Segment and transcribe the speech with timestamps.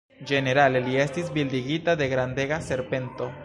[0.29, 3.33] Ĝenerale li estis bildigita de grandega serpento.